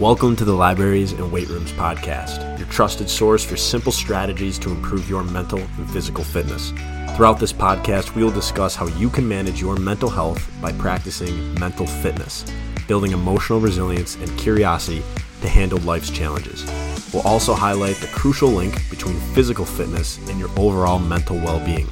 [0.00, 4.70] Welcome to the Libraries and Weight Rooms podcast, your trusted source for simple strategies to
[4.70, 6.72] improve your mental and physical fitness.
[7.14, 11.52] Throughout this podcast, we will discuss how you can manage your mental health by practicing
[11.60, 12.46] mental fitness,
[12.88, 15.02] building emotional resilience and curiosity
[15.42, 16.64] to handle life's challenges.
[17.12, 21.90] We'll also highlight the crucial link between physical fitness and your overall mental well being.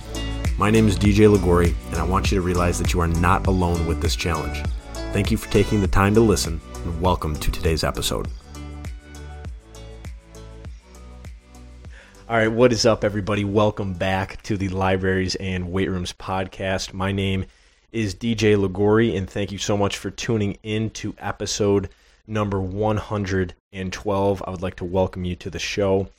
[0.57, 3.47] My name is DJ Ligori, and I want you to realize that you are not
[3.47, 4.63] alone with this challenge.
[5.11, 8.29] Thank you for taking the time to listen and welcome to today's episode.
[12.29, 13.43] All right, what is up, everybody?
[13.43, 16.93] Welcome back to the Libraries and Weight Rooms podcast.
[16.93, 17.47] My name
[17.91, 21.89] is DJ Ligori, and thank you so much for tuning in to episode
[22.27, 24.43] number 112.
[24.47, 26.11] I would like to welcome you to the show.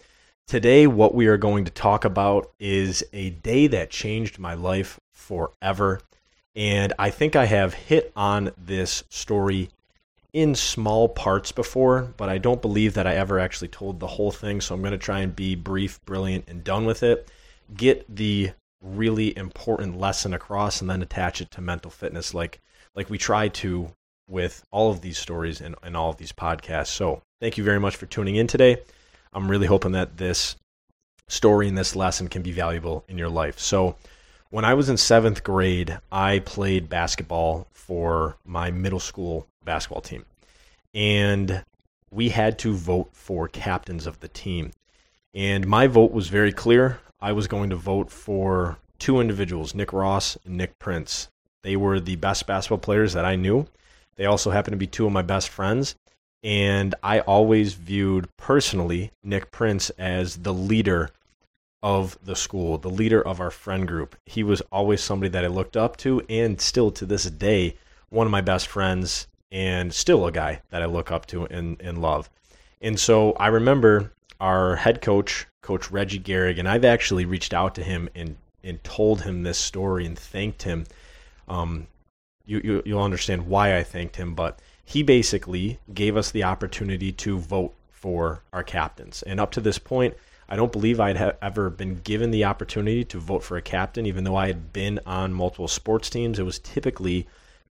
[0.48, 5.00] Today, what we are going to talk about is a day that changed my life
[5.14, 6.02] forever.
[6.56, 9.70] And I think I have hit on this story
[10.34, 14.32] in small parts before, but I don't believe that I ever actually told the whole
[14.32, 14.62] thing.
[14.62, 17.30] So I'm going to try and be brief, brilliant, and done with it.
[17.76, 22.62] Get the really important lesson across and then attach it to mental fitness like
[22.96, 23.92] like we try to
[24.30, 26.88] with all of these stories and, and all of these podcasts.
[26.88, 28.78] So thank you very much for tuning in today.
[29.34, 30.56] I'm really hoping that this
[31.28, 33.60] story and this lesson can be valuable in your life.
[33.60, 33.96] So
[34.50, 40.26] when I was in seventh grade, I played basketball for my middle school basketball team.
[40.94, 41.64] And
[42.12, 44.72] we had to vote for captains of the team.
[45.36, 47.00] And my vote was very clear.
[47.22, 51.30] I was going to vote for two individuals, Nick Ross and Nick Prince.
[51.62, 53.68] They were the best basketball players that I knew.
[54.16, 55.96] They also happened to be two of my best friends.
[56.42, 61.12] And I always viewed personally Nick Prince as the leader
[61.82, 64.16] of the school, the leader of our friend group.
[64.26, 67.76] He was always somebody that I looked up to, and still to this day,
[68.10, 71.80] one of my best friends, and still a guy that I look up to and,
[71.82, 72.30] and love.
[72.82, 77.76] And so I remember our head coach, Coach Reggie Garrig, and I've actually reached out
[77.76, 80.86] to him and, and told him this story and thanked him.
[81.48, 81.88] Um,
[82.46, 87.12] you, you, you'll understand why I thanked him, but he basically gave us the opportunity
[87.12, 89.24] to vote for our captains.
[89.24, 90.16] And up to this point,
[90.50, 94.08] I don't believe I'd have ever been given the opportunity to vote for a captain,
[94.08, 96.40] even though I had been on multiple sports teams.
[96.40, 97.28] It was typically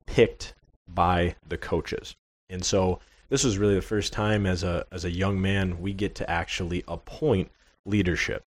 [0.07, 0.55] picked
[0.87, 2.15] by the coaches.
[2.49, 5.93] And so this was really the first time as a as a young man we
[5.93, 7.51] get to actually appoint
[7.85, 8.45] leadership.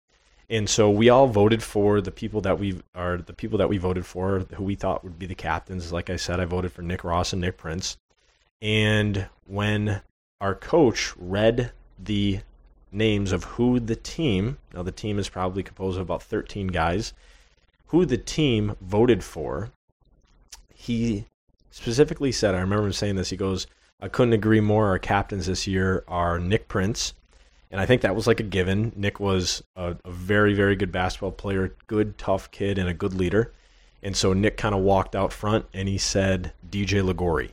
[0.50, 3.78] And so we all voted for the people that we are the people that we
[3.78, 5.92] voted for who we thought would be the captains.
[5.92, 7.98] Like I said, I voted for Nick Ross and Nick Prince.
[8.62, 10.00] And when
[10.40, 12.40] our coach read the
[12.94, 17.12] names of who the team, now the team is probably composed of about 13 guys,
[17.88, 19.70] who the team voted for,
[20.74, 21.26] he
[21.70, 23.66] specifically said, I remember him saying this, he goes,
[24.00, 24.88] I couldn't agree more.
[24.88, 27.14] Our captains this year are Nick Prince.
[27.70, 28.92] And I think that was like a given.
[28.94, 33.14] Nick was a, a very, very good basketball player, good, tough kid, and a good
[33.14, 33.52] leader.
[34.02, 37.50] And so Nick kind of walked out front and he said, DJ Ligori.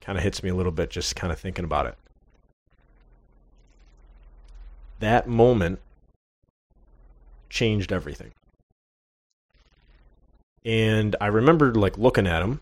[0.00, 1.96] Kind of hits me a little bit just kind of thinking about it.
[5.00, 5.80] That moment
[7.50, 8.32] changed everything.
[10.64, 12.60] And I remember like looking at him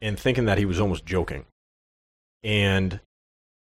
[0.00, 1.44] and thinking that he was almost joking.
[2.42, 3.00] And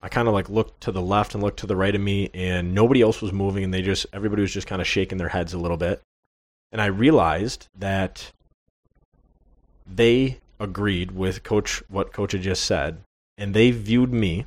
[0.02, 2.30] I kind of like looked to the left and looked to the right of me
[2.34, 5.28] and nobody else was moving and they just everybody was just kind of shaking their
[5.28, 6.00] heads a little bit.
[6.72, 8.32] And I realized that
[9.86, 12.98] they agreed with coach what coach had just said
[13.38, 14.46] and they viewed me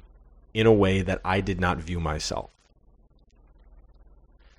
[0.54, 2.55] in a way that I did not view myself.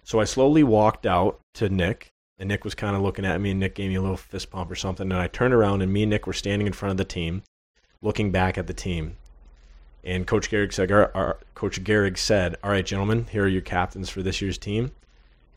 [0.07, 3.51] So I slowly walked out to Nick, and Nick was kind of looking at me,
[3.51, 5.11] and Nick gave me a little fist pump or something.
[5.11, 7.43] And I turned around, and me and Nick were standing in front of the team,
[8.01, 9.17] looking back at the team.
[10.05, 13.63] And Coach Garrig said, our, our, Coach Garrig said, "All right, gentlemen, here are your
[13.63, 14.93] captains for this year's team.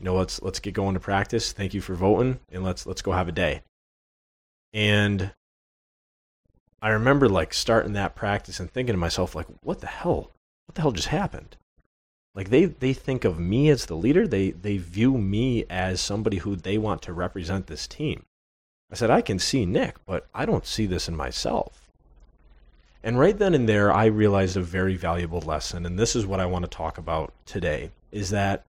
[0.00, 1.52] You know, let's let's get going to practice.
[1.52, 3.62] Thank you for voting, and let's let's go have a day."
[4.72, 5.30] And
[6.82, 10.32] I remember like starting that practice and thinking to myself, like, "What the hell?
[10.66, 11.56] What the hell just happened?"
[12.34, 14.26] Like they they think of me as the leader.
[14.26, 18.24] They they view me as somebody who they want to represent this team.
[18.90, 21.86] I said i can see nick but i don't see this in myself.
[23.02, 26.40] And right then and there i realized a very valuable lesson and this is what
[26.40, 28.64] i want to talk about today is that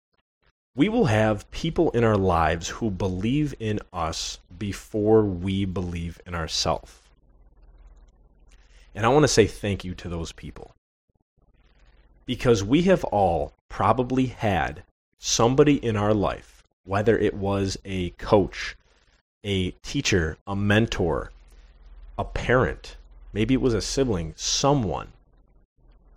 [0.77, 6.35] we will have people in our lives who believe in us before we believe in
[6.35, 7.01] ourselves
[8.95, 10.75] and i want to say thank you to those people
[12.27, 14.83] because we have all probably had
[15.19, 18.77] somebody in our life, whether it was a coach,
[19.45, 21.31] a teacher, a mentor,
[22.19, 22.97] a parent,
[23.33, 25.09] maybe it was a sibling, someone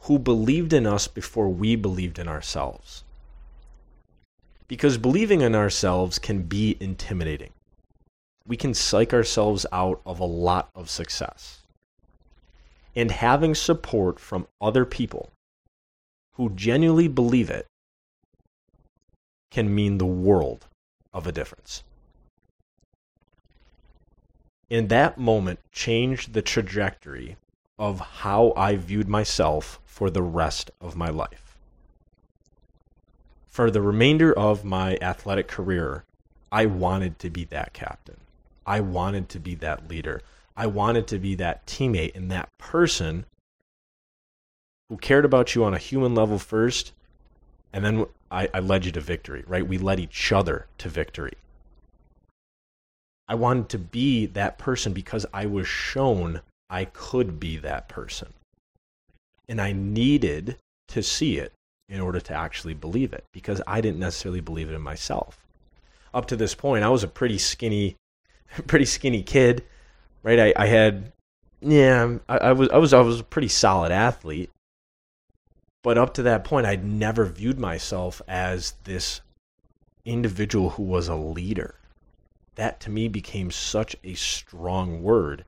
[0.01, 3.03] who believed in us before we believed in ourselves.
[4.67, 7.51] Because believing in ourselves can be intimidating.
[8.45, 11.59] We can psych ourselves out of a lot of success.
[12.95, 15.31] And having support from other people
[16.33, 17.67] who genuinely believe it
[19.51, 20.67] can mean the world
[21.13, 21.83] of a difference.
[24.69, 27.37] In that moment, changed the trajectory
[27.77, 31.57] of how I viewed myself for the rest of my life.
[33.47, 36.03] For the remainder of my athletic career,
[36.51, 38.17] I wanted to be that captain.
[38.65, 40.21] I wanted to be that leader.
[40.57, 43.25] I wanted to be that teammate and that person
[44.93, 46.91] who cared about you on a human level first,
[47.73, 49.67] and then I, I led you to victory, right?
[49.67, 51.33] We led each other to victory.
[53.27, 58.33] I wanted to be that person because I was shown I could be that person.
[59.49, 60.57] And I needed
[60.89, 61.53] to see it
[61.89, 65.39] in order to actually believe it because I didn't necessarily believe it in myself.
[66.13, 67.95] Up to this point, I was a pretty skinny,
[68.67, 69.63] pretty skinny kid,
[70.21, 70.39] right?
[70.39, 71.11] I, I had,
[71.61, 74.51] yeah, I, I was, I was, I was a pretty solid athlete,
[75.83, 79.21] but up to that point, I'd never viewed myself as this
[80.05, 81.75] individual who was a leader.
[82.55, 85.45] That to me became such a strong word.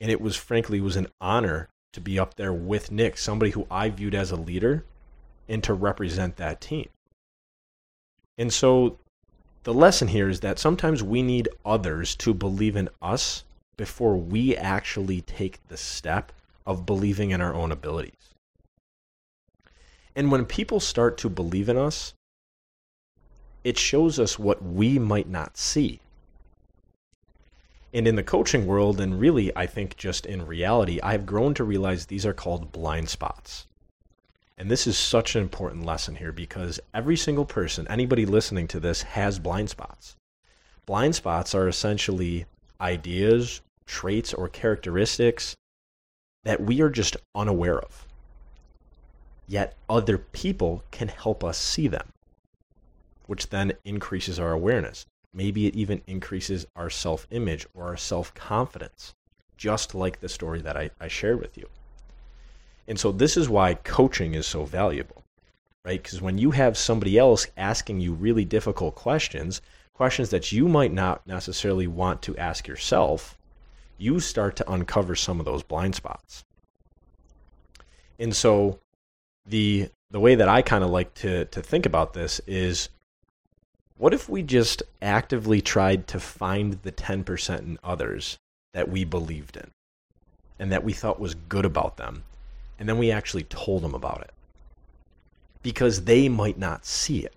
[0.00, 3.66] And it was frankly was an honor to be up there with Nick, somebody who
[3.70, 4.84] I viewed as a leader
[5.48, 6.90] and to represent that team.
[8.36, 8.98] And so
[9.62, 13.44] the lesson here is that sometimes we need others to believe in us
[13.78, 16.32] before we actually take the step
[16.66, 18.35] of believing in our own abilities.
[20.16, 22.14] And when people start to believe in us,
[23.62, 26.00] it shows us what we might not see.
[27.92, 31.64] And in the coaching world, and really, I think just in reality, I've grown to
[31.64, 33.66] realize these are called blind spots.
[34.56, 38.80] And this is such an important lesson here because every single person, anybody listening to
[38.80, 40.16] this, has blind spots.
[40.86, 42.46] Blind spots are essentially
[42.80, 45.54] ideas, traits, or characteristics
[46.44, 48.05] that we are just unaware of
[49.46, 52.12] yet other people can help us see them,
[53.26, 55.06] which then increases our awareness.
[55.32, 59.14] Maybe it even increases our self image or our self confidence,
[59.56, 61.68] just like the story that I, I shared with you.
[62.88, 65.24] And so, this is why coaching is so valuable,
[65.84, 66.02] right?
[66.02, 69.60] Because when you have somebody else asking you really difficult questions,
[69.92, 73.36] questions that you might not necessarily want to ask yourself,
[73.98, 76.44] you start to uncover some of those blind spots.
[78.18, 78.78] And so,
[79.46, 82.88] the the way that I kind of like to to think about this is
[83.98, 88.36] what if we just actively tried to find the 10% in others
[88.74, 89.70] that we believed in
[90.58, 92.24] and that we thought was good about them
[92.78, 94.32] and then we actually told them about it?
[95.62, 97.34] Because they might not see it.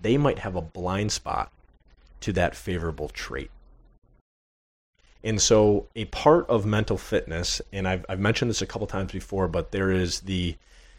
[0.00, 1.52] They might have a blind spot
[2.20, 3.50] to that favorable trait.
[5.22, 9.12] And so a part of mental fitness and I've, I've mentioned this a couple times
[9.12, 10.56] before but there is the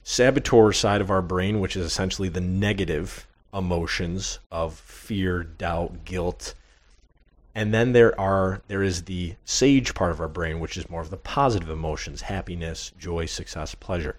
[0.09, 6.55] saboteur side of our brain, which is essentially the negative emotions of fear, doubt, guilt.
[7.53, 11.01] And then there are there is the sage part of our brain, which is more
[11.01, 14.15] of the positive emotions, happiness, joy, success, pleasure.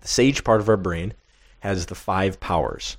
[0.00, 1.12] The sage part of our brain
[1.60, 2.96] has the five powers.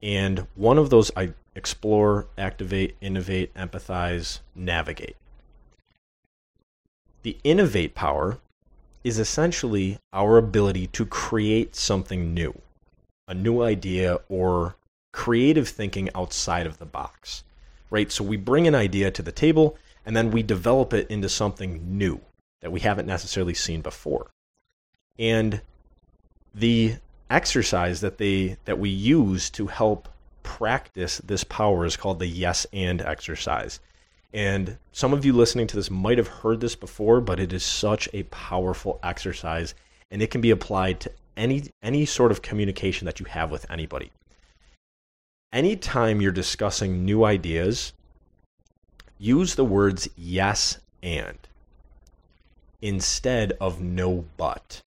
[0.00, 5.16] And one of those I explore, activate, innovate, empathize, navigate.
[7.24, 8.38] The innovate power
[9.06, 12.52] is essentially our ability to create something new,
[13.28, 14.74] a new idea or
[15.12, 17.44] creative thinking outside of the box,
[17.88, 18.10] right?
[18.10, 21.96] So we bring an idea to the table and then we develop it into something
[21.96, 22.20] new
[22.62, 24.26] that we haven't necessarily seen before.
[25.20, 25.60] And
[26.52, 26.96] the
[27.30, 30.08] exercise that they that we use to help
[30.42, 33.78] practice this power is called the yes and exercise.
[34.36, 37.64] And some of you listening to this might have heard this before, but it is
[37.64, 39.74] such a powerful exercise
[40.10, 43.68] and it can be applied to any any sort of communication that you have with
[43.70, 44.12] anybody.
[45.54, 47.94] Anytime you're discussing new ideas,
[49.16, 51.38] use the words yes and
[52.82, 54.82] instead of no but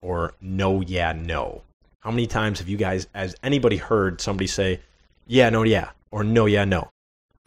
[0.00, 1.62] or no yeah no.
[2.02, 4.78] How many times have you guys has anybody heard somebody say
[5.26, 6.88] yeah no yeah or no yeah no?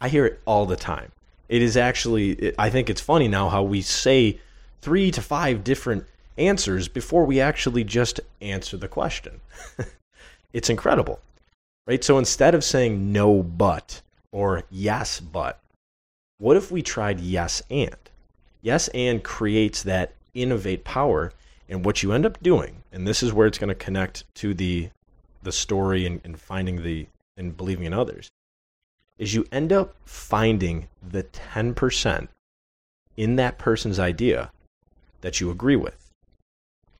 [0.00, 1.12] I hear it all the time.
[1.48, 4.38] It is actually, I think it's funny now how we say
[4.82, 9.40] three to five different answers before we actually just answer the question.
[10.52, 11.20] it's incredible,
[11.86, 12.04] right?
[12.04, 15.58] So instead of saying no, but or yes, but,
[16.38, 17.96] what if we tried yes and?
[18.62, 21.32] Yes and creates that innovate power.
[21.68, 24.54] And what you end up doing, and this is where it's going to connect to
[24.54, 24.90] the
[25.42, 28.28] the story and, and finding the and believing in others,
[29.18, 32.28] is you end up finding the 10%
[33.16, 34.50] in that person's idea
[35.20, 36.10] that you agree with.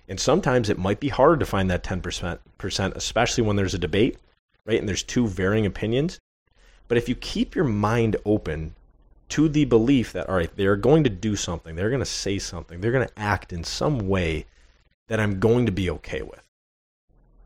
[0.08, 3.78] And sometimes it might be hard to find that 10%, percent, especially when there's a
[3.78, 4.18] debate,
[4.64, 4.78] right?
[4.78, 6.18] And there's two varying opinions.
[6.88, 8.74] But if you keep your mind open
[9.30, 12.38] to the belief that, all right, they're going to do something, they're going to say
[12.38, 14.46] something, they're going to act in some way
[15.08, 16.42] that I'm going to be okay with,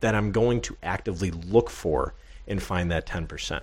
[0.01, 2.15] that I'm going to actively look for
[2.47, 3.63] and find that 10%.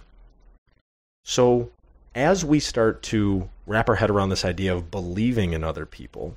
[1.24, 1.72] So,
[2.16, 6.36] as we start to wrap our head around this idea of believing in other people,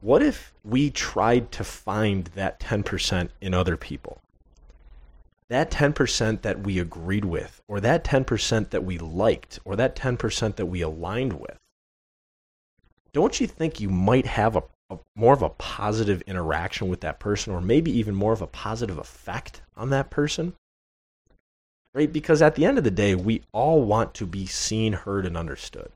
[0.00, 4.18] what if we tried to find that 10% in other people?
[5.48, 10.56] That 10% that we agreed with, or that 10% that we liked, or that 10%
[10.56, 11.56] that we aligned with.
[13.12, 17.18] Don't you think you might have a, a, more of a positive interaction with that
[17.18, 20.54] person, or maybe even more of a positive effect on that person?
[21.94, 22.12] Right?
[22.12, 25.36] Because at the end of the day, we all want to be seen, heard, and
[25.36, 25.90] understood.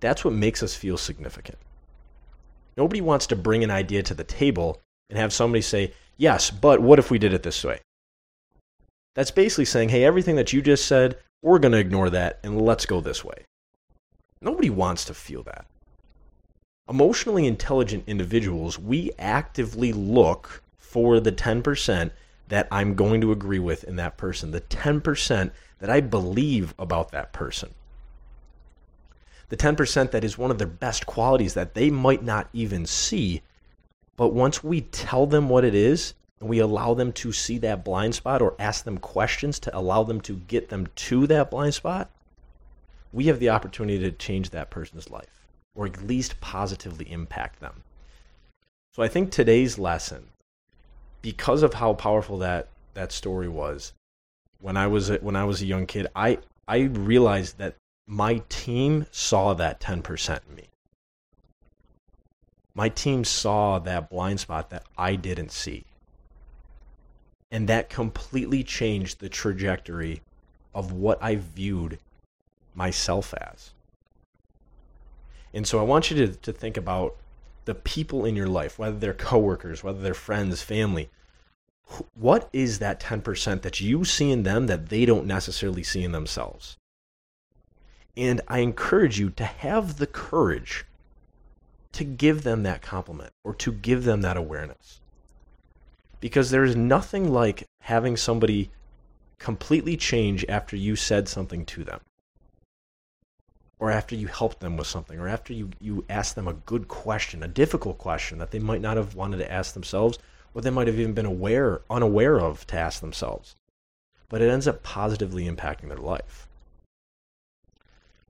[0.00, 1.58] That's what makes us feel significant.
[2.76, 6.80] Nobody wants to bring an idea to the table and have somebody say, yes, but
[6.80, 7.80] what if we did it this way?
[9.16, 12.60] That's basically saying, hey, everything that you just said, we're going to ignore that and
[12.60, 13.44] let's go this way.
[14.40, 15.66] Nobody wants to feel that.
[16.88, 22.10] Emotionally intelligent individuals, we actively look for the 10%
[22.48, 27.12] that I'm going to agree with in that person, the 10% that I believe about
[27.12, 27.74] that person
[29.48, 33.42] the 10% that is one of their best qualities that they might not even see.
[34.16, 37.84] But once we tell them what it is and we allow them to see that
[37.84, 41.74] blind spot or ask them questions to allow them to get them to that blind
[41.74, 42.10] spot,
[43.12, 47.82] we have the opportunity to change that person's life or at least positively impact them.
[48.92, 50.26] So I think today's lesson,
[51.22, 53.92] because of how powerful that, that story was,
[54.60, 58.42] when I was a, when I was a young kid, I I realized that my
[58.48, 60.68] team saw that 10% in me.
[62.74, 65.84] My team saw that blind spot that I didn't see.
[67.50, 70.20] And that completely changed the trajectory
[70.74, 71.98] of what I viewed
[72.74, 73.72] myself as.
[75.54, 77.16] And so I want you to, to think about
[77.68, 81.10] the people in your life, whether they're coworkers, whether they're friends, family.
[82.14, 86.12] What is that 10% that you see in them that they don't necessarily see in
[86.12, 86.78] themselves?
[88.16, 90.86] And I encourage you to have the courage
[91.92, 95.02] to give them that compliment or to give them that awareness.
[96.20, 98.70] Because there is nothing like having somebody
[99.38, 102.00] completely change after you said something to them,
[103.78, 106.88] or after you help them with something, or after you, you asked them a good
[106.88, 110.18] question, a difficult question that they might not have wanted to ask themselves,
[110.52, 113.54] or they might have even been aware, unaware of to ask themselves.
[114.28, 116.48] But it ends up positively impacting their life.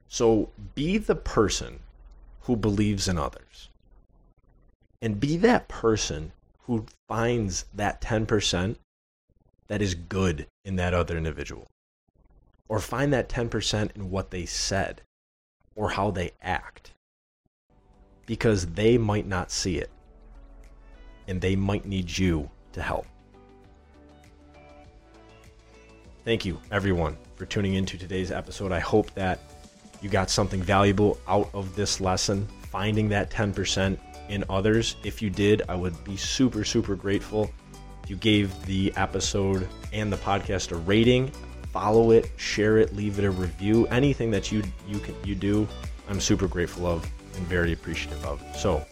[0.08, 1.80] So be the person
[2.42, 3.68] who believes in others.
[5.00, 6.32] And be that person
[6.66, 8.76] who finds that 10%
[9.68, 11.66] that is good in that other individual.
[12.68, 15.02] Or find that 10% in what they said
[15.78, 16.92] or how they act.
[18.26, 19.90] Because they might not see it.
[21.28, 23.06] And they might need you to help.
[26.25, 28.73] Thank you, everyone, for tuning into today's episode.
[28.73, 29.38] I hope that
[30.02, 33.97] you got something valuable out of this lesson, finding that 10%
[34.28, 34.97] in others.
[35.04, 37.50] If you did, I would be super, super grateful.
[38.02, 41.30] If you gave the episode and the podcast a rating,
[41.72, 43.87] follow it, share it, leave it a review.
[43.88, 45.66] Anything that you you can you do,
[46.08, 48.42] I'm super grateful of and very appreciative of.
[48.56, 48.84] So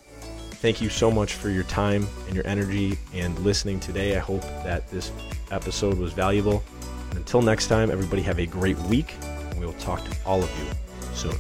[0.52, 4.16] thank you so much for your time and your energy and listening today.
[4.16, 5.12] I hope that this
[5.50, 6.62] episode was valuable.
[7.11, 10.42] And until next time, everybody have a great week, and we will talk to all
[10.42, 11.37] of you soon.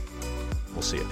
[0.72, 1.08] We'll see you.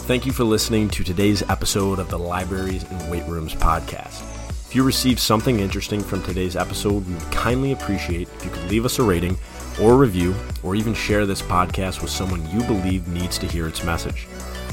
[0.00, 4.33] Thank you for listening to today's episode of the Libraries and Weight Rooms podcast.
[4.74, 8.68] If you received something interesting from today's episode, we would kindly appreciate if you could
[8.68, 9.38] leave us a rating
[9.80, 13.68] or a review, or even share this podcast with someone you believe needs to hear
[13.68, 14.26] its message.